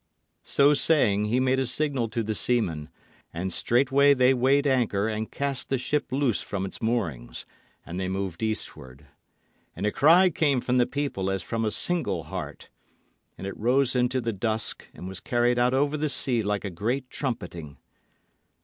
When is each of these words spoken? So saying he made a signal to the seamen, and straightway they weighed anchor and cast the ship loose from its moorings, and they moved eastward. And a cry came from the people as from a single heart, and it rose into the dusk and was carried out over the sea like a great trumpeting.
So 0.41 0.73
saying 0.73 1.25
he 1.25 1.39
made 1.39 1.59
a 1.59 1.65
signal 1.67 2.09
to 2.09 2.23
the 2.23 2.33
seamen, 2.33 2.89
and 3.31 3.53
straightway 3.53 4.15
they 4.15 4.33
weighed 4.33 4.65
anchor 4.65 5.07
and 5.07 5.29
cast 5.29 5.69
the 5.69 5.77
ship 5.77 6.11
loose 6.11 6.41
from 6.41 6.65
its 6.65 6.81
moorings, 6.81 7.45
and 7.85 7.99
they 7.99 8.07
moved 8.09 8.41
eastward. 8.41 9.05
And 9.75 9.85
a 9.85 9.91
cry 9.91 10.31
came 10.31 10.59
from 10.59 10.79
the 10.79 10.87
people 10.87 11.29
as 11.29 11.43
from 11.43 11.63
a 11.63 11.69
single 11.69 12.23
heart, 12.23 12.71
and 13.37 13.45
it 13.45 13.55
rose 13.55 13.95
into 13.95 14.19
the 14.21 14.33
dusk 14.33 14.89
and 14.91 15.07
was 15.07 15.19
carried 15.19 15.59
out 15.59 15.75
over 15.75 15.97
the 15.97 16.09
sea 16.09 16.41
like 16.41 16.65
a 16.65 16.71
great 16.71 17.11
trumpeting. 17.11 17.77